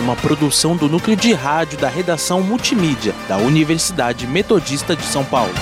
[0.00, 5.52] uma produção do núcleo de rádio da redação multimídia da Universidade Metodista de São Paulo.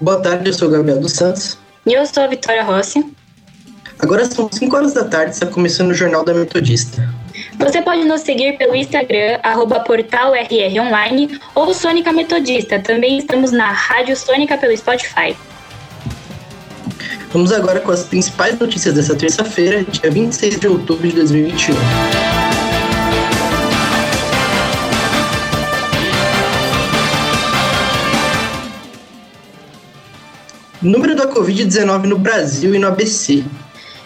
[0.00, 1.58] Boa tarde, eu sou o Gabriel dos Santos.
[1.84, 3.04] E eu sou a Vitória Rossi.
[3.98, 7.12] Agora são 5 horas da tarde, está começando o Jornal da Metodista.
[7.58, 12.78] Você pode nos seguir pelo Instagram, arroba portal RR Online ou Sônica Metodista.
[12.78, 15.34] Também estamos na Rádio Sônica pelo Spotify.
[17.36, 21.74] Vamos agora com as principais notícias dessa terça-feira, dia 26 de outubro de 2021.
[30.80, 33.44] Número da Covid-19 no Brasil e no ABC.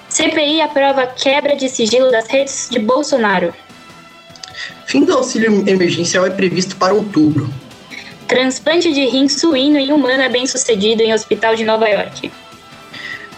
[0.08, 3.55] CPI aprova quebra de sigilo das redes de Bolsonaro.
[4.86, 7.48] Fim do auxílio emergencial é previsto para outubro.
[8.27, 12.28] Transplante de rim suíno em humano é bem sucedido em hospital de Nova York.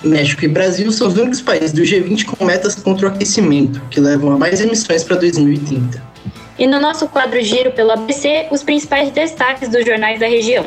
[0.04, 4.00] México e Brasil são os únicos países do G20 com metas contra o aquecimento, que
[4.00, 6.02] levam a mais emissões para 2030.
[6.58, 10.64] E no nosso quadro Giro pelo ABC, os principais destaques dos jornais da região.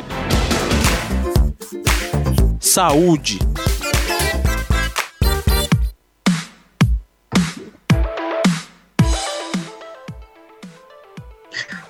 [2.60, 3.38] Saúde.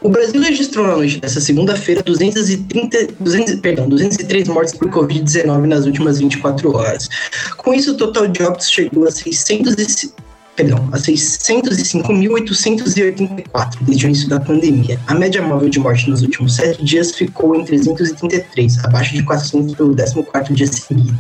[0.07, 5.85] O Brasil registrou na noite dessa segunda-feira 230, 200, perdão, 203 mortes por Covid-19 nas
[5.85, 7.09] últimas 24 horas.
[7.57, 10.13] Com isso, o total de óbitos chegou a 600 e,
[10.55, 15.01] perdão, a 605.884 desde o início da pandemia.
[15.09, 19.75] A média móvel de morte nos últimos sete dias ficou em 333, abaixo de 400
[19.75, 21.19] pelo 14º dia seguido.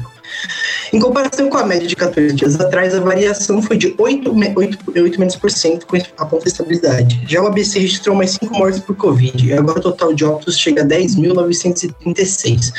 [0.92, 4.78] Em comparação com a média de 14 dias atrás, a variação foi de 8, 8,
[4.94, 7.20] 8 menos por cento com a ponta de estabilidade.
[7.26, 10.56] Já o ABC registrou mais 5 mortes por Covid e agora o total de óbitos
[10.56, 12.72] chega a 10.936.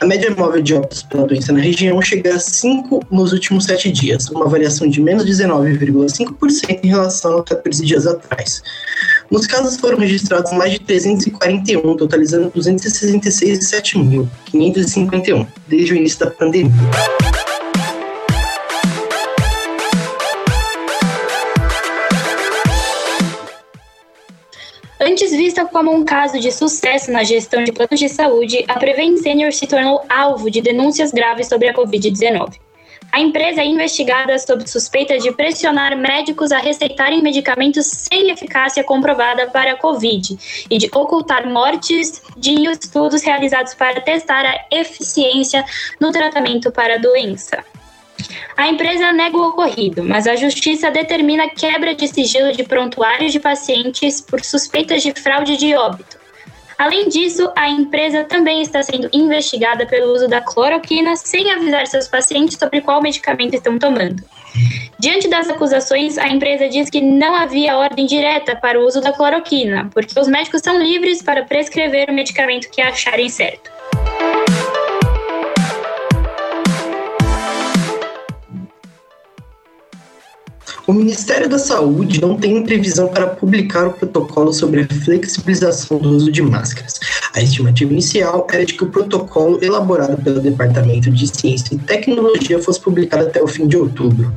[0.00, 3.92] A média móvel de óbitos pela doença na região chega a 5 nos últimos 7
[3.92, 8.62] dias, uma variação de menos 19,5% em relação a 14 dias atrás.
[9.32, 16.70] Nos casos foram registrados mais de 341, totalizando 266.551 desde o início da pandemia.
[25.00, 29.16] Antes vista como um caso de sucesso na gestão de planos de saúde, a Prevent
[29.16, 32.58] Senior se tornou alvo de denúncias graves sobre a Covid-19.
[33.12, 39.50] A empresa é investigada sob suspeitas de pressionar médicos a receitarem medicamentos sem eficácia comprovada
[39.50, 40.38] para a Covid
[40.70, 45.62] e de ocultar mortes de estudos realizados para testar a eficiência
[46.00, 47.62] no tratamento para a doença.
[48.56, 53.40] A empresa nega o ocorrido, mas a justiça determina quebra de sigilo de prontuários de
[53.40, 56.21] pacientes por suspeitas de fraude de óbito.
[56.82, 62.08] Além disso, a empresa também está sendo investigada pelo uso da cloroquina sem avisar seus
[62.08, 64.20] pacientes sobre qual medicamento estão tomando.
[64.98, 69.12] Diante das acusações, a empresa diz que não havia ordem direta para o uso da
[69.12, 73.70] cloroquina, porque os médicos são livres para prescrever o medicamento que acharem certo.
[80.84, 86.10] O Ministério da Saúde não tem previsão para publicar o protocolo sobre a flexibilização do
[86.10, 86.98] uso de máscaras.
[87.32, 92.60] A estimativa inicial era de que o protocolo elaborado pelo Departamento de Ciência e Tecnologia
[92.60, 94.32] fosse publicado até o fim de outubro.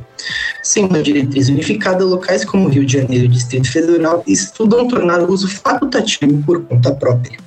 [0.62, 5.32] Sem uma diretriz unificada, locais como Rio de Janeiro e Distrito Federal estudam tornar o
[5.32, 7.45] uso facultativo por conta própria.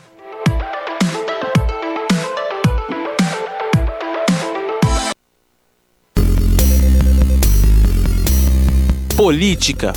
[9.20, 9.92] Política.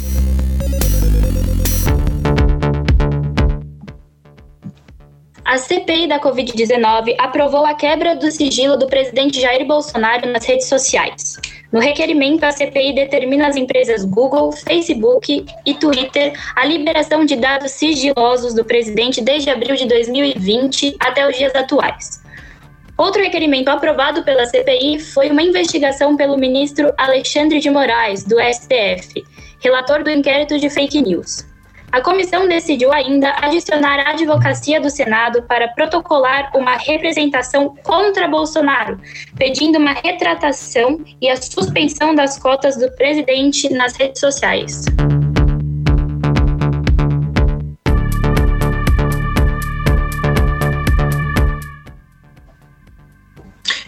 [5.44, 10.66] A CPI da Covid-19 aprovou a quebra do sigilo do presidente Jair Bolsonaro nas redes
[10.66, 11.38] sociais.
[11.70, 17.70] No requerimento, a CPI determina às empresas Google, Facebook e Twitter a liberação de dados
[17.70, 22.21] sigilosos do presidente desde abril de 2020 até os dias atuais.
[22.96, 29.24] Outro requerimento aprovado pela CPI foi uma investigação pelo ministro Alexandre de Moraes, do STF,
[29.60, 31.46] relator do inquérito de fake news.
[31.90, 38.98] A comissão decidiu ainda adicionar a advocacia do Senado para protocolar uma representação contra Bolsonaro,
[39.36, 44.84] pedindo uma retratação e a suspensão das cotas do presidente nas redes sociais.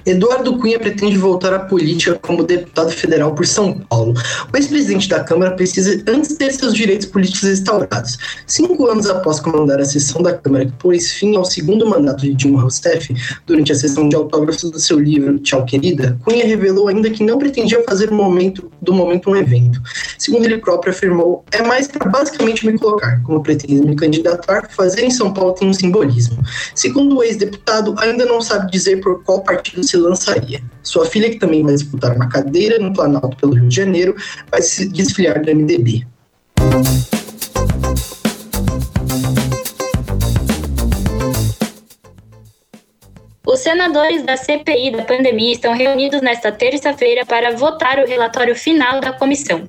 [0.06, 4.14] Eduardo Cunha pretende voltar à política como deputado federal por São Paulo.
[4.52, 8.18] O ex-presidente da Câmara precisa antes ter seus direitos políticos restaurados.
[8.46, 12.34] Cinco anos após comandar a sessão da Câmara que pôs fim ao segundo mandato de
[12.34, 13.14] Dilma Rousseff,
[13.46, 17.38] durante a sessão de autógrafos do seu livro Tchau Querida, Cunha revelou ainda que não
[17.38, 19.80] pretendia fazer momento, do momento um evento.
[20.24, 23.22] Segundo ele próprio afirmou, é mais para basicamente me colocar.
[23.24, 26.42] Como pretende me candidatar, fazer em São Paulo tem um simbolismo.
[26.74, 30.62] Segundo o ex-deputado, ainda não sabe dizer por qual partido se lançaria.
[30.82, 34.16] Sua filha, que também vai disputar uma cadeira no Planalto pelo Rio de Janeiro,
[34.50, 36.06] vai se desfiliar do MDB.
[43.46, 49.02] Os senadores da CPI da pandemia estão reunidos nesta terça-feira para votar o relatório final
[49.02, 49.68] da comissão.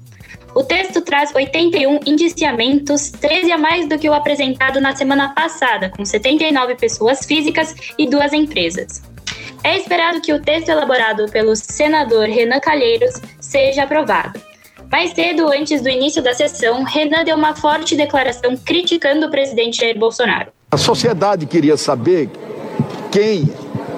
[0.56, 5.90] O texto traz 81 indiciamentos, 13 a mais do que o apresentado na semana passada,
[5.90, 9.02] com 79 pessoas físicas e duas empresas.
[9.66, 14.40] É esperado que o texto elaborado pelo senador Renan Calheiros seja aprovado.
[14.90, 19.82] Mais cedo, antes do início da sessão, Renan deu uma forte declaração criticando o presidente
[19.82, 20.54] Jair Bolsonaro.
[20.72, 22.30] A sociedade queria saber
[23.12, 23.52] quem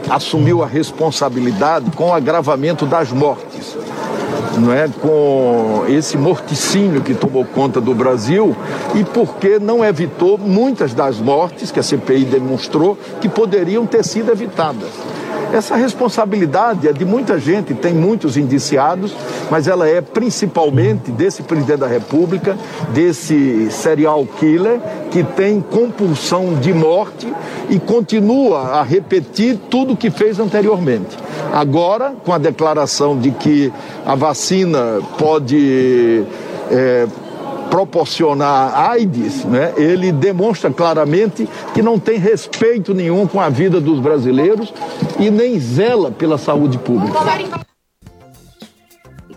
[0.09, 3.77] assumiu a responsabilidade com o agravamento das mortes.
[4.57, 8.55] Não é com esse morticínio que tomou conta do Brasil
[8.95, 14.31] e porque não evitou muitas das mortes que a CPI demonstrou que poderiam ter sido
[14.31, 14.89] evitadas.
[15.53, 19.15] Essa responsabilidade é de muita gente, tem muitos indiciados,
[19.49, 22.57] mas ela é principalmente desse presidente da República,
[22.93, 27.33] desse serial killer que tem compulsão de morte
[27.69, 31.17] e continua a repetir tudo o que fez anteriormente.
[31.53, 33.71] Agora, com a declaração de que
[34.05, 34.46] a vacina
[35.17, 36.25] pode.
[36.71, 37.07] É,
[37.69, 43.99] proporcionar AIDS, né, ele demonstra claramente que não tem respeito nenhum com a vida dos
[43.99, 44.73] brasileiros
[45.19, 47.19] e nem zela pela saúde pública.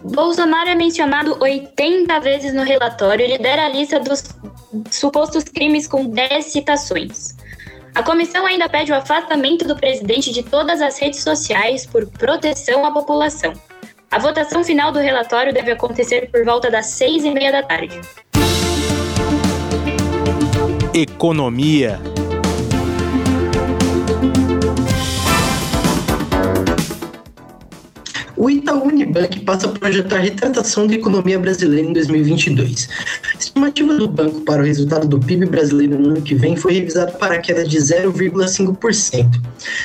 [0.02, 4.24] Bolsonaro é mencionado 80 vezes no relatório e lidera a lista dos
[4.90, 7.36] supostos crimes com 10 citações.
[7.94, 12.86] A comissão ainda pede o afastamento do presidente de todas as redes sociais por proteção
[12.86, 13.52] à população.
[14.12, 18.00] A votação final do relatório deve acontecer por volta das seis e meia da tarde.
[20.92, 22.00] Economia.
[28.40, 32.88] O Itaú Unibank passa a projetar retratação da economia brasileira em 2022.
[33.34, 36.72] A estimativa do banco para o resultado do PIB brasileiro no ano que vem foi
[36.72, 39.26] revisada para a queda de 0,5%.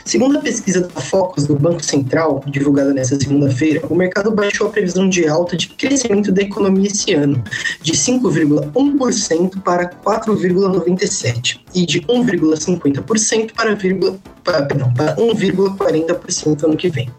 [0.06, 4.70] Segundo a pesquisa da Focus do Banco Central, divulgada nesta segunda-feira, o mercado baixou a
[4.70, 7.44] previsão de alta de crescimento da economia esse ano,
[7.82, 17.12] de 5,1% para 4,97% e de 1,50% para, para, para 1,40% ano que vem.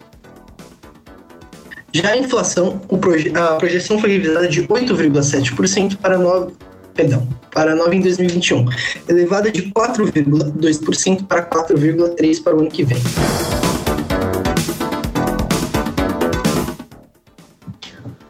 [1.93, 6.53] Já a inflação, proje a projeção foi revisada de 8,7% para 9,
[6.93, 8.65] perdão, para 9 em 2021,
[9.07, 12.97] elevada de 4,2% para 4,3% para o ano que vem.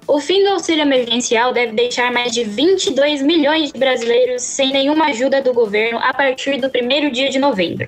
[0.07, 5.07] O fim do auxílio emergencial deve deixar mais de 22 milhões de brasileiros sem nenhuma
[5.07, 7.87] ajuda do governo a partir do primeiro dia de novembro.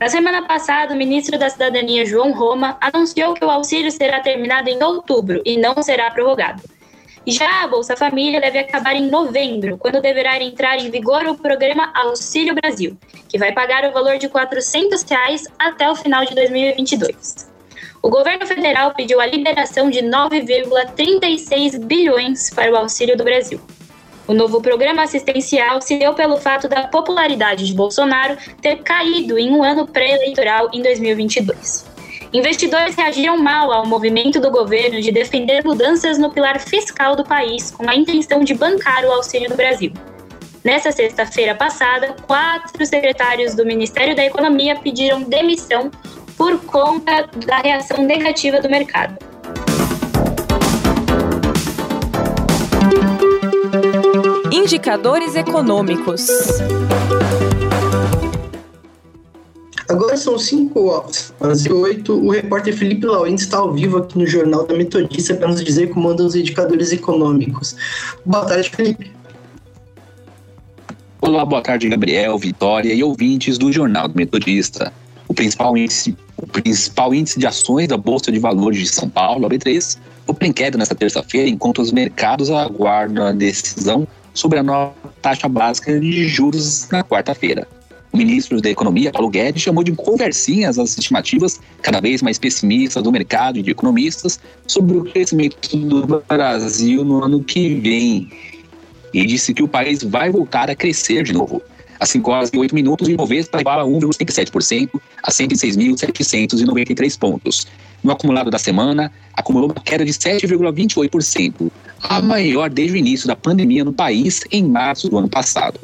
[0.00, 4.70] Na semana passada, o ministro da Cidadania, João Roma, anunciou que o auxílio será terminado
[4.70, 6.62] em outubro e não será prorrogado.
[7.26, 11.92] Já a Bolsa Família deve acabar em novembro, quando deverá entrar em vigor o programa
[11.94, 12.96] Auxílio Brasil,
[13.28, 17.50] que vai pagar o valor de 400 reais até o final de 2022.
[18.02, 23.60] O governo federal pediu a liberação de 9,36 bilhões para o Auxílio do Brasil.
[24.30, 29.50] O novo programa assistencial se deu pelo fato da popularidade de Bolsonaro ter caído em
[29.50, 31.84] um ano pré-eleitoral em 2022.
[32.32, 37.72] Investidores reagiram mal ao movimento do governo de defender mudanças no pilar fiscal do país
[37.72, 39.92] com a intenção de bancar o Auxílio do Brasil.
[40.62, 45.90] Nessa sexta-feira passada, quatro secretários do Ministério da Economia pediram demissão
[46.36, 49.29] por conta da reação negativa do mercado.
[54.70, 56.28] Indicadores econômicos.
[59.88, 60.80] Agora são 5
[61.40, 62.14] horas e 8.
[62.14, 65.88] O repórter Felipe Laurent está ao vivo aqui no Jornal da Metodista para nos dizer
[65.88, 67.74] como andam os indicadores econômicos.
[68.24, 69.10] Boa tarde, Felipe.
[71.20, 74.92] Olá, boa tarde, Gabriel, Vitória e ouvintes do Jornal do Metodista.
[75.26, 79.46] O principal índice, o principal índice de ações da Bolsa de Valores de São Paulo,
[79.46, 79.98] a B3,
[80.28, 85.48] opera em queda nesta terça-feira, enquanto os mercados aguardam a decisão sobre a nova taxa
[85.48, 87.66] básica de juros na quarta-feira.
[88.12, 93.02] O ministro da Economia, Paulo Guedes, chamou de conversinhas as estimativas cada vez mais pessimistas
[93.02, 98.28] do mercado e de economistas sobre o crescimento do Brasil no ano que vem.
[99.14, 101.62] E disse que o país vai voltar a crescer de novo.
[102.00, 107.66] Às 5 horas e 8 minutos, o Ibovespa levava 1,37% a 106.793 pontos.
[108.02, 111.70] No acumulado da semana, acumulou uma queda de 7,28%,
[112.02, 115.78] a maior desde o início da pandemia no país em março do ano passado.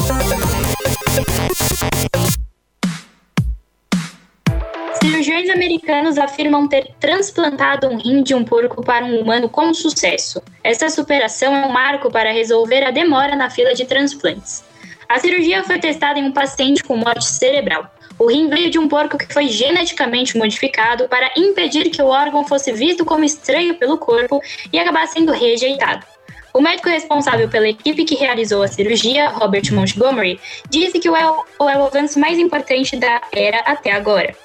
[5.42, 10.42] Cirurgiões americanos afirmam ter transplantado um rim de um porco para um humano com sucesso.
[10.64, 14.64] Essa superação é um marco para resolver a demora na fila de transplantes.
[15.10, 17.90] A cirurgia foi testada em um paciente com morte cerebral.
[18.20, 22.46] O rim veio de um porco que foi geneticamente modificado para impedir que o órgão
[22.46, 24.40] fosse visto como estranho pelo corpo
[24.72, 26.06] e acabar sendo rejeitado.
[26.54, 31.32] O médico responsável pela equipe que realizou a cirurgia, Robert Montgomery, disse que o, é
[31.60, 34.36] o avanço mais importante da era até agora.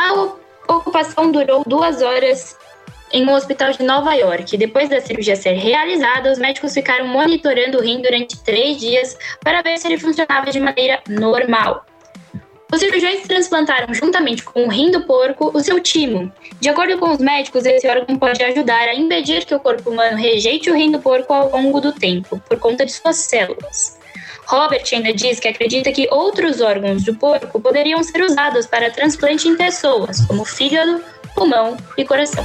[0.00, 2.56] A ocupação durou duas horas
[3.12, 4.56] em um hospital de Nova York.
[4.56, 9.14] Depois da cirurgia ser realizada, os médicos ficaram monitorando o rim durante três dias
[9.44, 11.84] para ver se ele funcionava de maneira normal.
[12.72, 16.32] Os cirurgiões transplantaram, juntamente com o rim do porco, o seu timo.
[16.58, 20.16] De acordo com os médicos, esse órgão pode ajudar a impedir que o corpo humano
[20.16, 23.99] rejeite o rim do porco ao longo do tempo, por conta de suas células.
[24.50, 29.46] Robert ainda diz que acredita que outros órgãos do porco poderiam ser usados para transplante
[29.46, 31.00] em pessoas, como fígado,
[31.36, 32.44] pulmão e coração.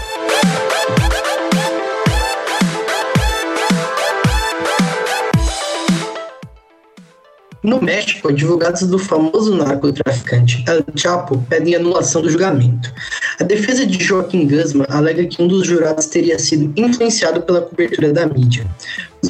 [7.63, 12.93] No México, advogados do famoso narcotraficante El Chapo pedem anulação do julgamento.
[13.39, 18.13] A defesa de Joaquim Guzman alega que um dos jurados teria sido influenciado pela cobertura
[18.13, 18.63] da mídia.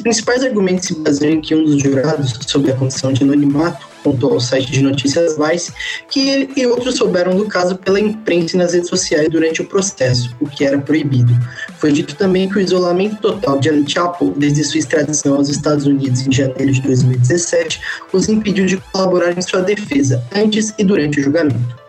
[0.06, 4.34] Principais argumentos se baseiam em que um dos jurados, sob a condição de anonimato, contou
[4.34, 5.72] ao site de notícias Vice
[6.08, 9.66] que ele e outros souberam do caso pela imprensa e nas redes sociais durante o
[9.66, 11.36] processo, o que era proibido.
[11.78, 15.86] Foi dito também que o isolamento total de El Chapo, desde sua extradição aos Estados
[15.86, 17.80] Unidos em janeiro de 2017,
[18.12, 21.85] os impediu de colaborar em sua defesa, antes e durante o julgamento.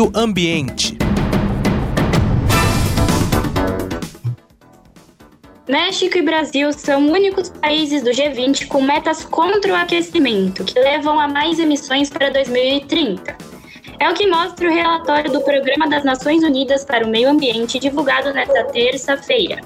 [0.00, 0.96] Meio Ambiente.
[5.68, 11.20] México e Brasil são únicos países do G20 com metas contra o aquecimento, que levam
[11.20, 13.36] a mais emissões para 2030.
[13.98, 17.78] É o que mostra o relatório do Programa das Nações Unidas para o Meio Ambiente,
[17.78, 19.60] divulgado nesta terça-feira.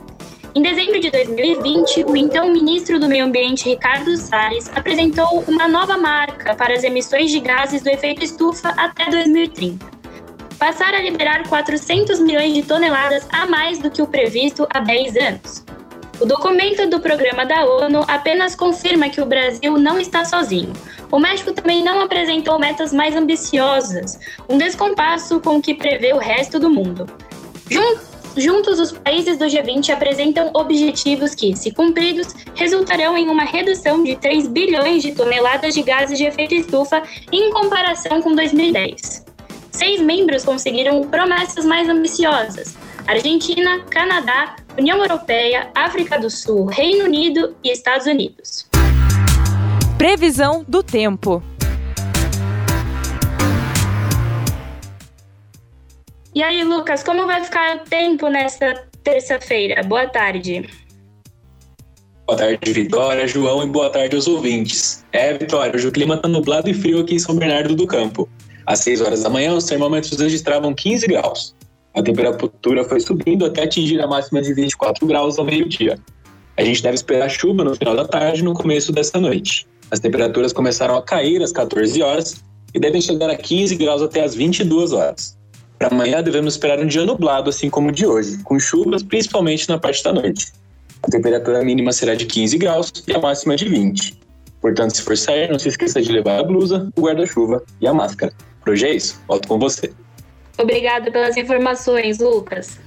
[0.53, 5.97] Em dezembro de 2020, o então ministro do Meio Ambiente, Ricardo Salles, apresentou uma nova
[5.97, 9.94] marca para as emissões de gases do efeito estufa até 2030
[10.65, 15.17] passar a liberar 400 milhões de toneladas a mais do que o previsto há 10
[15.19, 15.65] anos.
[16.19, 20.73] O documento do programa da ONU apenas confirma que o Brasil não está sozinho.
[21.13, 24.19] O México também não apresentou metas mais ambiciosas,
[24.49, 27.07] um descompasso com o que prevê o resto do mundo.
[28.35, 34.17] Juntos, os países do G20 apresentam objetivos que, se cumpridos, resultarão em uma redução de
[34.17, 39.24] 3 bilhões de toneladas de gases de efeito estufa em comparação com 2010
[39.75, 42.77] seis membros conseguiram promessas mais ambiciosas:
[43.07, 48.69] Argentina, Canadá, União Europeia, África do Sul, Reino Unido e Estados Unidos.
[49.99, 51.43] Previsão do tempo.
[56.35, 59.83] E aí, Lucas, como vai ficar o tempo nesta terça-feira?
[59.85, 60.69] Boa tarde.
[62.27, 65.05] Boa tarde, Vitória, João e boa tarde aos ouvintes.
[65.13, 68.29] É, Vitória, hoje o clima tá nublado e frio aqui em São Bernardo do Campo.
[68.67, 71.55] Às 6 horas da manhã, os termômetros registravam 15 graus.
[71.95, 75.99] A temperatura foi subindo até atingir a máxima de 24 graus ao meio-dia.
[76.57, 79.67] A gente deve esperar chuva no final da tarde e no começo dessa noite.
[79.91, 82.43] As temperaturas começaram a cair às 14 horas
[82.75, 85.37] e devem chegar a 15 graus até às 22 horas.
[85.79, 89.69] Para amanhã devemos esperar um dia nublado, assim como o de hoje, com chuvas principalmente
[89.69, 90.53] na parte da noite.
[91.03, 94.19] A temperatura mínima será de 15 graus e a máxima de 20.
[94.61, 97.93] Portanto, se for sair, não se esqueça de levar a blusa, o guarda-chuva e a
[97.93, 98.33] máscara.
[98.65, 99.93] Por hoje é isso, volto com você.
[100.57, 102.79] Obrigado pelas informações, Lucas.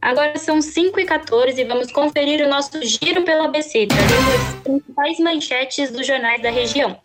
[0.00, 5.90] Agora são 5h14 e vamos conferir o nosso giro pela ABC, trazendo as principais manchetes
[5.90, 6.98] dos jornais da região.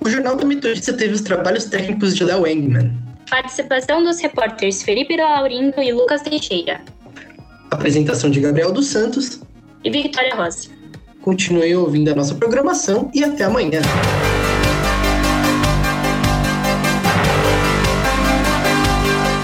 [0.06, 2.96] O Jornal da Metodista teve os trabalhos técnicos de Léo Engman.
[3.28, 6.80] Participação dos repórteres Felipe Laurindo e Lucas Teixeira.
[7.72, 9.42] Apresentação de Gabriel dos Santos
[9.84, 10.70] e Victoria Rossi.
[11.24, 13.82] Continue ouvindo a nossa programação e até amanhã.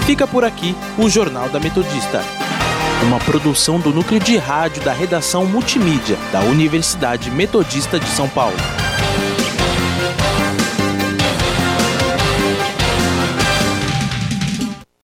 [0.06, 2.22] Fica por aqui o Jornal da Metodista,
[3.04, 8.81] uma produção do núcleo de rádio da redação multimídia da Universidade Metodista de São Paulo.